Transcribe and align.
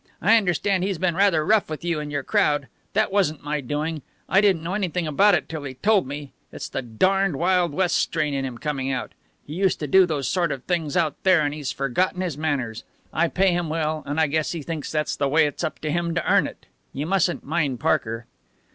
I 0.19 0.35
understand 0.35 0.83
he's 0.83 0.97
been 0.97 1.13
rather 1.13 1.45
rough 1.45 1.69
with 1.69 1.85
you 1.85 1.99
and 1.99 2.11
your 2.11 2.23
crowd. 2.23 2.67
That 2.93 3.11
wasn't 3.11 3.43
my 3.43 3.61
doing. 3.61 4.01
I 4.27 4.41
didn't 4.41 4.63
know 4.63 4.73
anything 4.73 5.05
about 5.05 5.35
it 5.35 5.47
till 5.47 5.61
he 5.63 5.75
told 5.75 6.07
me. 6.07 6.31
It's 6.51 6.67
the 6.69 6.81
darned 6.81 7.35
Wild 7.35 7.71
West 7.71 7.97
strain 7.97 8.33
in 8.33 8.43
him 8.43 8.57
coming 8.57 8.91
out. 8.91 9.11
He 9.45 9.53
used 9.53 9.79
to 9.79 9.85
do 9.85 10.07
those 10.07 10.27
sort 10.27 10.51
of 10.51 10.63
things 10.63 10.97
out 10.97 11.17
there, 11.21 11.41
and 11.41 11.53
he's 11.53 11.71
forgotten 11.71 12.21
his 12.21 12.35
manners. 12.35 12.83
I 13.13 13.27
pay 13.27 13.51
him 13.53 13.69
well, 13.69 14.01
and 14.07 14.19
I 14.19 14.25
guess 14.25 14.53
he 14.53 14.63
thinks 14.63 14.91
that's 14.91 15.15
the 15.15 15.29
way 15.29 15.45
it's 15.45 15.63
up 15.63 15.77
to 15.81 15.91
him 15.91 16.15
to 16.15 16.27
earn 16.27 16.47
it. 16.47 16.65
You 16.93 17.05
mustn't 17.05 17.43
mind 17.43 17.79
Parker." 17.79 18.25